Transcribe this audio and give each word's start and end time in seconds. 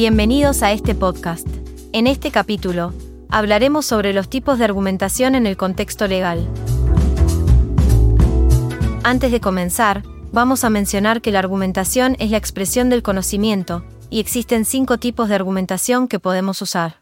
Bienvenidos 0.00 0.62
a 0.62 0.70
este 0.70 0.94
podcast. 0.94 1.44
En 1.92 2.06
este 2.06 2.30
capítulo, 2.30 2.94
hablaremos 3.28 3.84
sobre 3.84 4.12
los 4.12 4.30
tipos 4.30 4.56
de 4.56 4.64
argumentación 4.64 5.34
en 5.34 5.44
el 5.44 5.56
contexto 5.56 6.06
legal. 6.06 6.48
Antes 9.02 9.32
de 9.32 9.40
comenzar, 9.40 10.04
vamos 10.30 10.62
a 10.62 10.70
mencionar 10.70 11.20
que 11.20 11.32
la 11.32 11.40
argumentación 11.40 12.14
es 12.20 12.30
la 12.30 12.36
expresión 12.36 12.90
del 12.90 13.02
conocimiento, 13.02 13.84
y 14.08 14.20
existen 14.20 14.64
cinco 14.64 14.98
tipos 14.98 15.28
de 15.28 15.34
argumentación 15.34 16.06
que 16.06 16.20
podemos 16.20 16.62
usar. 16.62 17.00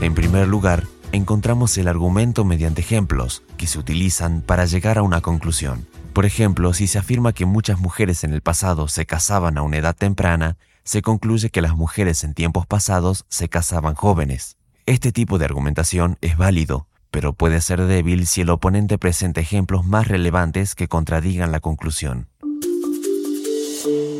En 0.00 0.14
primer 0.14 0.46
lugar, 0.46 0.84
encontramos 1.10 1.76
el 1.76 1.88
argumento 1.88 2.44
mediante 2.44 2.82
ejemplos, 2.82 3.42
que 3.56 3.66
se 3.66 3.80
utilizan 3.80 4.42
para 4.42 4.64
llegar 4.64 4.98
a 4.98 5.02
una 5.02 5.20
conclusión. 5.20 5.84
Por 6.18 6.26
ejemplo, 6.26 6.74
si 6.74 6.88
se 6.88 6.98
afirma 6.98 7.32
que 7.32 7.46
muchas 7.46 7.78
mujeres 7.78 8.24
en 8.24 8.34
el 8.34 8.40
pasado 8.40 8.88
se 8.88 9.06
casaban 9.06 9.56
a 9.56 9.62
una 9.62 9.76
edad 9.76 9.94
temprana, 9.94 10.56
se 10.82 11.00
concluye 11.00 11.48
que 11.50 11.62
las 11.62 11.76
mujeres 11.76 12.24
en 12.24 12.34
tiempos 12.34 12.66
pasados 12.66 13.24
se 13.28 13.48
casaban 13.48 13.94
jóvenes. 13.94 14.56
Este 14.84 15.12
tipo 15.12 15.38
de 15.38 15.44
argumentación 15.44 16.18
es 16.20 16.36
válido, 16.36 16.88
pero 17.12 17.34
puede 17.34 17.60
ser 17.60 17.86
débil 17.86 18.26
si 18.26 18.40
el 18.40 18.50
oponente 18.50 18.98
presenta 18.98 19.40
ejemplos 19.40 19.86
más 19.86 20.08
relevantes 20.08 20.74
que 20.74 20.88
contradigan 20.88 21.52
la 21.52 21.60
conclusión. 21.60 22.28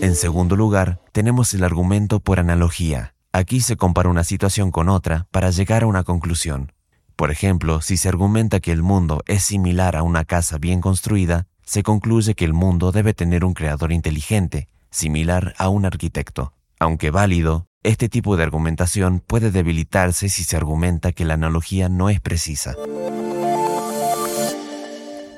En 0.00 0.14
segundo 0.14 0.54
lugar, 0.54 1.00
tenemos 1.10 1.52
el 1.52 1.64
argumento 1.64 2.20
por 2.20 2.38
analogía. 2.38 3.16
Aquí 3.32 3.60
se 3.60 3.76
compara 3.76 4.08
una 4.08 4.22
situación 4.22 4.70
con 4.70 4.88
otra 4.88 5.26
para 5.32 5.50
llegar 5.50 5.82
a 5.82 5.88
una 5.88 6.04
conclusión. 6.04 6.70
Por 7.16 7.32
ejemplo, 7.32 7.80
si 7.80 7.96
se 7.96 8.08
argumenta 8.08 8.60
que 8.60 8.70
el 8.70 8.84
mundo 8.84 9.24
es 9.26 9.42
similar 9.42 9.96
a 9.96 10.04
una 10.04 10.24
casa 10.24 10.58
bien 10.58 10.80
construida, 10.80 11.48
se 11.68 11.82
concluye 11.82 12.34
que 12.34 12.46
el 12.46 12.54
mundo 12.54 12.92
debe 12.92 13.12
tener 13.12 13.44
un 13.44 13.52
creador 13.52 13.92
inteligente, 13.92 14.68
similar 14.90 15.52
a 15.58 15.68
un 15.68 15.84
arquitecto. 15.84 16.54
Aunque 16.80 17.10
válido, 17.10 17.66
este 17.82 18.08
tipo 18.08 18.38
de 18.38 18.42
argumentación 18.42 19.20
puede 19.20 19.50
debilitarse 19.50 20.30
si 20.30 20.44
se 20.44 20.56
argumenta 20.56 21.12
que 21.12 21.26
la 21.26 21.34
analogía 21.34 21.90
no 21.90 22.08
es 22.08 22.22
precisa. 22.22 22.74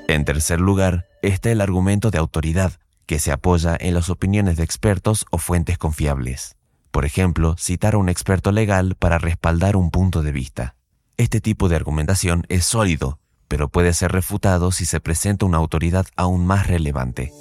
En 0.07 0.23
tercer 0.23 0.61
lugar, 0.61 1.05
está 1.21 1.51
el 1.51 1.59
argumento 1.59 2.11
de 2.11 2.19
autoridad, 2.19 2.79
que 3.05 3.19
se 3.19 3.33
apoya 3.33 3.75
en 3.77 3.93
las 3.93 4.09
opiniones 4.09 4.55
de 4.55 4.63
expertos 4.63 5.25
o 5.31 5.37
fuentes 5.37 5.77
confiables. 5.77 6.55
Por 6.91 7.03
ejemplo, 7.03 7.57
citar 7.57 7.95
a 7.95 7.97
un 7.97 8.07
experto 8.07 8.53
legal 8.53 8.95
para 8.95 9.17
respaldar 9.17 9.75
un 9.75 9.91
punto 9.91 10.23
de 10.23 10.31
vista. 10.31 10.75
Este 11.17 11.41
tipo 11.41 11.67
de 11.67 11.75
argumentación 11.75 12.45
es 12.47 12.63
sólido 12.63 13.19
pero 13.51 13.67
puede 13.67 13.91
ser 13.91 14.13
refutado 14.13 14.71
si 14.71 14.85
se 14.85 15.01
presenta 15.01 15.45
una 15.45 15.57
autoridad 15.57 16.05
aún 16.15 16.45
más 16.47 16.67
relevante. 16.67 17.33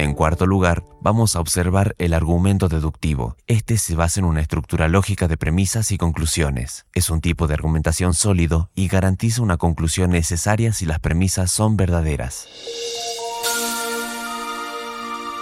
En 0.00 0.14
cuarto 0.14 0.44
lugar, 0.44 0.82
vamos 1.00 1.36
a 1.36 1.40
observar 1.40 1.94
el 1.98 2.12
argumento 2.12 2.68
deductivo. 2.68 3.36
Este 3.46 3.78
se 3.78 3.94
basa 3.94 4.18
en 4.18 4.26
una 4.26 4.40
estructura 4.40 4.88
lógica 4.88 5.28
de 5.28 5.36
premisas 5.36 5.92
y 5.92 5.98
conclusiones. 5.98 6.84
Es 6.94 7.10
un 7.10 7.20
tipo 7.20 7.46
de 7.46 7.54
argumentación 7.54 8.12
sólido 8.12 8.70
y 8.74 8.88
garantiza 8.88 9.40
una 9.40 9.56
conclusión 9.56 10.10
necesaria 10.10 10.72
si 10.72 10.84
las 10.84 10.98
premisas 10.98 11.52
son 11.52 11.76
verdaderas. 11.76 12.48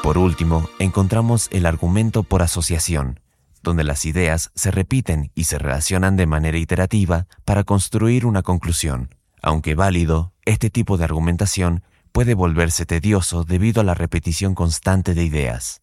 Por 0.03 0.19
último, 0.19 0.69
encontramos 0.78 1.48
el 1.51 1.65
argumento 1.65 2.25
por 2.25 2.43
asociación 2.43 3.21
donde 3.62 3.84
las 3.84 4.05
ideas 4.06 4.50
se 4.55 4.70
repiten 4.70 5.30
y 5.34 5.44
se 5.44 5.58
relacionan 5.58 6.16
de 6.16 6.27
manera 6.27 6.58
iterativa 6.58 7.27
para 7.44 7.64
construir 7.64 8.27
una 8.27 8.42
conclusión. 8.42 9.14
Aunque 9.42 9.75
válido, 9.75 10.33
este 10.44 10.70
tipo 10.70 10.97
de 10.97 11.05
argumentación 11.05 11.83
puede 12.12 12.34
volverse 12.34 12.87
tedioso 12.87 13.44
debido 13.44 13.81
a 13.81 13.84
la 13.84 13.94
repetición 13.94 14.54
constante 14.54 15.15
de 15.15 15.25
ideas. 15.25 15.82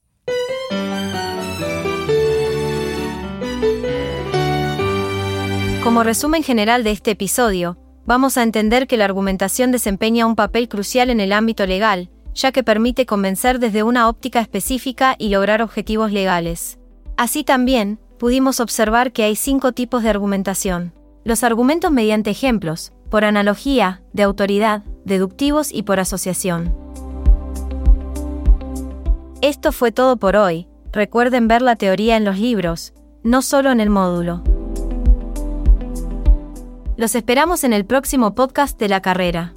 Como 5.84 6.04
resumen 6.04 6.44
general 6.44 6.84
de 6.84 6.92
este 6.92 7.12
episodio, 7.12 7.78
vamos 8.06 8.38
a 8.38 8.44
entender 8.44 8.88
que 8.88 8.98
la 8.98 9.06
argumentación 9.06 9.72
desempeña 9.72 10.26
un 10.26 10.36
papel 10.36 10.68
crucial 10.68 11.10
en 11.10 11.22
el 11.22 11.32
ámbito 11.32 11.66
legal, 11.66 12.10
ya 12.34 12.52
que 12.52 12.62
permite 12.62 13.06
convencer 13.06 13.60
desde 13.60 13.84
una 13.84 14.10
óptica 14.10 14.42
específica 14.42 15.16
y 15.18 15.30
lograr 15.30 15.62
objetivos 15.62 16.12
legales. 16.12 16.78
Así 17.18 17.44
también, 17.44 18.00
pudimos 18.20 18.60
observar 18.60 19.12
que 19.12 19.24
hay 19.24 19.36
cinco 19.36 19.72
tipos 19.72 20.04
de 20.04 20.10
argumentación. 20.10 20.94
Los 21.24 21.44
argumentos 21.44 21.92
mediante 21.92 22.30
ejemplos, 22.30 22.94
por 23.10 23.26
analogía, 23.26 24.04
de 24.14 24.22
autoridad, 24.22 24.84
deductivos 25.04 25.74
y 25.74 25.82
por 25.82 26.00
asociación. 26.00 26.76
Esto 29.42 29.72
fue 29.72 29.92
todo 29.92 30.18
por 30.18 30.36
hoy. 30.36 30.68
Recuerden 30.92 31.48
ver 31.48 31.64
la 31.64 31.76
teoría 31.76 32.18
en 32.18 32.24
los 32.24 32.38
libros, 32.38 32.94
no 33.24 33.42
solo 33.42 33.72
en 33.72 33.80
el 33.80 33.90
módulo. 33.90 34.44
Los 36.98 37.16
esperamos 37.16 37.64
en 37.64 37.74
el 37.74 37.86
próximo 37.86 38.36
podcast 38.36 38.80
de 38.80 38.90
la 38.90 39.02
carrera. 39.02 39.54